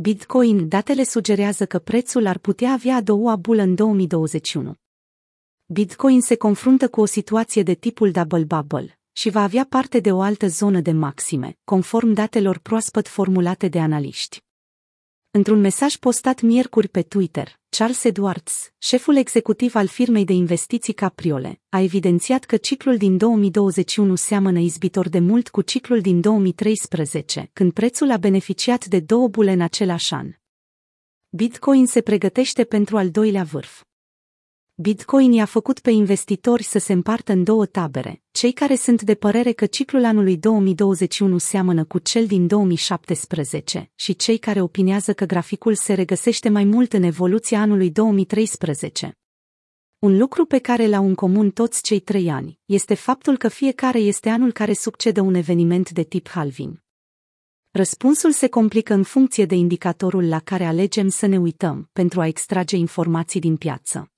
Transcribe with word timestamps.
Bitcoin, 0.00 0.68
datele 0.68 1.04
sugerează 1.04 1.66
că 1.66 1.78
prețul 1.78 2.26
ar 2.26 2.38
putea 2.38 2.72
avea 2.72 2.96
a 2.96 3.00
doua 3.00 3.36
bulă 3.36 3.62
în 3.62 3.74
2021. 3.74 4.74
Bitcoin 5.66 6.20
se 6.20 6.36
confruntă 6.36 6.88
cu 6.88 7.00
o 7.00 7.04
situație 7.04 7.62
de 7.62 7.74
tipul 7.74 8.10
double 8.10 8.44
bubble 8.44 8.98
și 9.12 9.30
va 9.30 9.42
avea 9.42 9.66
parte 9.68 10.00
de 10.00 10.12
o 10.12 10.20
altă 10.20 10.46
zonă 10.46 10.80
de 10.80 10.92
maxime, 10.92 11.58
conform 11.64 12.12
datelor 12.12 12.58
proaspăt 12.58 13.08
formulate 13.08 13.68
de 13.68 13.80
analiști. 13.80 14.47
Într-un 15.38 15.60
mesaj 15.60 15.96
postat 15.96 16.40
miercuri 16.40 16.88
pe 16.88 17.02
Twitter, 17.02 17.60
Charles 17.68 18.04
Edwards, 18.04 18.72
șeful 18.78 19.16
executiv 19.16 19.74
al 19.74 19.86
firmei 19.86 20.24
de 20.24 20.32
investiții 20.32 20.92
Capriole, 20.92 21.60
a 21.68 21.80
evidențiat 21.80 22.44
că 22.44 22.56
ciclul 22.56 22.96
din 22.96 23.16
2021 23.16 24.14
seamănă 24.14 24.58
izbitor 24.58 25.08
de 25.08 25.18
mult 25.18 25.48
cu 25.48 25.62
ciclul 25.62 26.00
din 26.00 26.20
2013, 26.20 27.50
când 27.52 27.72
prețul 27.72 28.10
a 28.10 28.16
beneficiat 28.16 28.86
de 28.86 29.00
două 29.00 29.28
bule 29.28 29.52
în 29.52 29.60
același 29.60 30.14
an. 30.14 30.26
Bitcoin 31.28 31.86
se 31.86 32.00
pregătește 32.00 32.64
pentru 32.64 32.96
al 32.96 33.10
doilea 33.10 33.42
vârf. 33.42 33.82
Bitcoin 34.80 35.32
i-a 35.32 35.44
făcut 35.44 35.80
pe 35.80 35.90
investitori 35.90 36.62
să 36.62 36.78
se 36.78 36.92
împartă 36.92 37.32
în 37.32 37.44
două 37.44 37.66
tabere, 37.66 38.22
cei 38.30 38.52
care 38.52 38.74
sunt 38.74 39.02
de 39.02 39.14
părere 39.14 39.52
că 39.52 39.66
ciclul 39.66 40.04
anului 40.04 40.36
2021 40.36 41.38
seamănă 41.38 41.84
cu 41.84 41.98
cel 41.98 42.26
din 42.26 42.46
2017 42.46 43.90
și 43.94 44.16
cei 44.16 44.38
care 44.38 44.60
opinează 44.60 45.12
că 45.12 45.24
graficul 45.24 45.74
se 45.74 45.92
regăsește 45.92 46.48
mai 46.48 46.64
mult 46.64 46.92
în 46.92 47.02
evoluția 47.02 47.60
anului 47.60 47.90
2013. 47.90 49.18
Un 49.98 50.18
lucru 50.18 50.44
pe 50.44 50.58
care 50.58 50.86
l-au 50.86 51.06
în 51.06 51.14
comun 51.14 51.50
toți 51.50 51.82
cei 51.82 52.00
trei 52.00 52.30
ani 52.30 52.60
este 52.64 52.94
faptul 52.94 53.36
că 53.36 53.48
fiecare 53.48 53.98
este 53.98 54.28
anul 54.28 54.52
care 54.52 54.72
succedă 54.72 55.20
un 55.20 55.34
eveniment 55.34 55.90
de 55.90 56.02
tip 56.02 56.28
halving. 56.28 56.82
Răspunsul 57.70 58.32
se 58.32 58.48
complică 58.48 58.94
în 58.94 59.02
funcție 59.02 59.46
de 59.46 59.54
indicatorul 59.54 60.28
la 60.28 60.40
care 60.40 60.64
alegem 60.64 61.08
să 61.08 61.26
ne 61.26 61.38
uităm 61.38 61.88
pentru 61.92 62.20
a 62.20 62.26
extrage 62.26 62.76
informații 62.76 63.40
din 63.40 63.56
piață. 63.56 64.12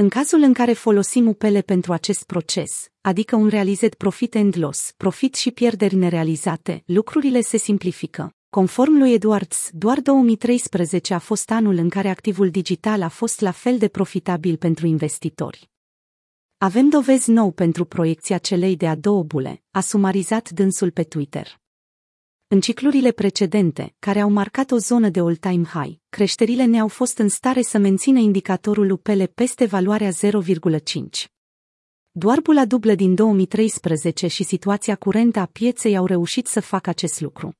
În 0.00 0.08
cazul 0.08 0.40
în 0.42 0.52
care 0.52 0.72
folosim 0.72 1.26
upele 1.28 1.60
pentru 1.60 1.92
acest 1.92 2.24
proces, 2.24 2.88
adică 3.00 3.36
un 3.36 3.48
realizat 3.48 3.94
profit 3.94 4.34
and 4.34 4.54
loss, 4.58 4.92
profit 4.96 5.34
și 5.34 5.50
pierderi 5.50 5.94
nerealizate, 5.94 6.82
lucrurile 6.86 7.40
se 7.40 7.56
simplifică. 7.56 8.34
Conform 8.50 8.92
lui 8.98 9.12
Edwards, 9.12 9.70
doar 9.72 10.00
2013 10.00 11.14
a 11.14 11.18
fost 11.18 11.50
anul 11.50 11.74
în 11.74 11.88
care 11.88 12.08
activul 12.08 12.50
digital 12.50 13.02
a 13.02 13.08
fost 13.08 13.40
la 13.40 13.50
fel 13.50 13.78
de 13.78 13.88
profitabil 13.88 14.56
pentru 14.56 14.86
investitori. 14.86 15.70
Avem 16.58 16.88
dovezi 16.88 17.30
nou 17.30 17.50
pentru 17.50 17.84
proiecția 17.84 18.38
celei 18.38 18.76
de-a 18.76 18.94
două 18.94 19.22
bule, 19.22 19.62
a 19.70 19.80
sumarizat 19.80 20.50
dânsul 20.50 20.90
pe 20.90 21.02
Twitter. 21.02 21.60
În 22.52 22.60
ciclurile 22.60 23.10
precedente, 23.10 23.94
care 23.98 24.20
au 24.20 24.30
marcat 24.30 24.70
o 24.70 24.76
zonă 24.76 25.08
de 25.08 25.20
all-time 25.20 25.64
high, 25.64 25.98
creșterile 26.08 26.64
ne-au 26.64 26.88
fost 26.88 27.18
în 27.18 27.28
stare 27.28 27.62
să 27.62 27.78
mențină 27.78 28.18
indicatorul 28.18 28.90
UPL 28.90 29.22
peste 29.34 29.64
valoarea 29.64 30.10
0,5. 30.10 30.14
Doar 32.10 32.40
bula 32.40 32.64
dublă 32.64 32.94
din 32.94 33.14
2013 33.14 34.26
și 34.26 34.42
situația 34.42 34.96
curentă 34.96 35.38
a 35.38 35.46
pieței 35.46 35.96
au 35.96 36.06
reușit 36.06 36.46
să 36.46 36.60
facă 36.60 36.90
acest 36.90 37.20
lucru. 37.20 37.54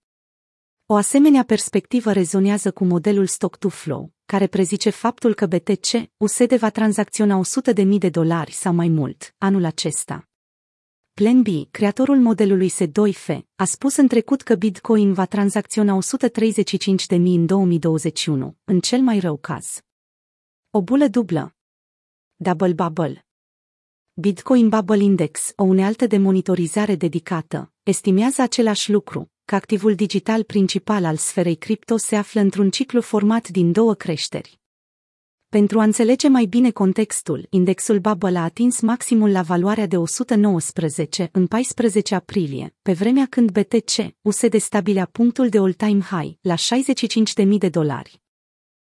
O 0.86 0.94
asemenea 0.94 1.42
perspectivă 1.42 2.12
rezonează 2.12 2.70
cu 2.70 2.84
modelul 2.84 3.26
stock-to-flow, 3.26 4.12
care 4.26 4.46
prezice 4.46 4.90
faptul 4.90 5.34
că 5.34 5.46
BTC, 5.46 6.10
USD 6.16 6.52
va 6.52 6.70
tranzacționa 6.70 7.40
100.000 7.74 7.86
de 7.98 8.08
dolari 8.08 8.52
sau 8.52 8.74
mai 8.74 8.88
mult 8.88 9.34
anul 9.38 9.64
acesta. 9.64 10.29
Plan 11.20 11.42
B, 11.42 11.46
creatorul 11.70 12.16
modelului 12.16 12.70
S2F, 12.70 13.38
a 13.56 13.64
spus 13.64 13.96
în 13.96 14.08
trecut 14.08 14.42
că 14.42 14.54
Bitcoin 14.54 15.12
va 15.12 15.26
tranzacționa 15.26 15.98
135.000 15.98 17.08
în 17.08 17.46
2021, 17.46 18.56
în 18.64 18.80
cel 18.80 19.00
mai 19.00 19.18
rău 19.18 19.36
caz. 19.36 19.80
O 20.70 20.82
bulă 20.82 21.06
dublă. 21.06 21.54
Double 22.36 22.72
Bubble. 22.72 23.26
Bitcoin 24.12 24.68
Bubble 24.68 25.02
Index, 25.02 25.52
o 25.56 25.62
unealtă 25.62 26.06
de 26.06 26.18
monitorizare 26.18 26.94
dedicată, 26.94 27.72
estimează 27.82 28.42
același 28.42 28.92
lucru, 28.92 29.30
că 29.44 29.54
activul 29.54 29.94
digital 29.94 30.42
principal 30.42 31.04
al 31.04 31.16
sferei 31.16 31.56
cripto 31.56 31.96
se 31.96 32.16
află 32.16 32.40
într-un 32.40 32.70
ciclu 32.70 33.00
format 33.00 33.48
din 33.48 33.72
două 33.72 33.94
creșteri. 33.94 34.59
Pentru 35.50 35.80
a 35.80 35.82
înțelege 35.82 36.28
mai 36.28 36.44
bine 36.44 36.70
contextul, 36.70 37.46
indexul 37.48 37.98
Bubble 37.98 38.38
a 38.38 38.42
atins 38.42 38.80
maximul 38.80 39.30
la 39.30 39.42
valoarea 39.42 39.86
de 39.86 39.96
119 39.96 41.28
în 41.32 41.46
14 41.46 42.14
aprilie, 42.14 42.74
pe 42.82 42.92
vremea 42.92 43.26
când 43.30 43.50
BTC, 43.50 44.14
USD 44.20 44.60
stabilea 44.60 45.08
punctul 45.12 45.48
de 45.48 45.58
all-time 45.58 46.00
high, 46.00 46.36
la 46.40 46.54
65.000 46.54 47.58
de 47.58 47.68
dolari. 47.68 48.20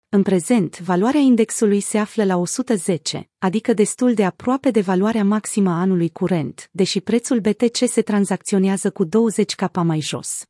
În 0.09 0.23
prezent, 0.23 0.81
valoarea 0.81 1.21
indexului 1.21 1.81
se 1.81 1.99
află 1.99 2.25
la 2.25 2.37
110, 2.37 3.29
adică 3.39 3.73
destul 3.73 4.15
de 4.15 4.25
aproape 4.25 4.71
de 4.71 4.81
valoarea 4.81 5.25
maximă 5.25 5.71
a 5.71 5.81
anului 5.81 6.11
curent, 6.11 6.69
deși 6.73 7.01
prețul 7.01 7.41
BTC 7.41 7.77
se 7.87 8.03
tranzacționează 8.03 8.91
cu 8.91 9.05
20 9.05 9.55
capa 9.55 9.83
mai 9.83 10.01
jos. 10.01 10.45